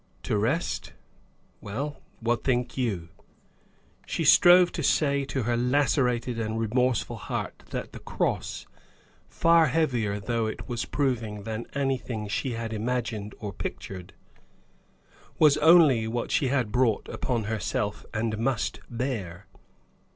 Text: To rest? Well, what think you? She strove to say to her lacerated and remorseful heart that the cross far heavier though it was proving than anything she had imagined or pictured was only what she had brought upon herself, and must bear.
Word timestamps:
To 0.23 0.35
rest? 0.35 0.93
Well, 1.61 2.01
what 2.21 2.43
think 2.43 2.75
you? 2.75 3.09
She 4.07 4.23
strove 4.23 4.71
to 4.71 4.81
say 4.81 5.25
to 5.25 5.43
her 5.43 5.55
lacerated 5.55 6.39
and 6.39 6.59
remorseful 6.59 7.17
heart 7.17 7.61
that 7.69 7.91
the 7.93 7.99
cross 7.99 8.65
far 9.29 9.67
heavier 9.67 10.19
though 10.19 10.47
it 10.47 10.67
was 10.67 10.85
proving 10.85 11.43
than 11.43 11.67
anything 11.75 12.27
she 12.27 12.53
had 12.53 12.73
imagined 12.73 13.35
or 13.37 13.53
pictured 13.53 14.13
was 15.37 15.57
only 15.57 16.07
what 16.07 16.31
she 16.31 16.47
had 16.47 16.71
brought 16.71 17.07
upon 17.07 17.43
herself, 17.43 18.03
and 18.11 18.39
must 18.39 18.79
bear. 18.89 19.45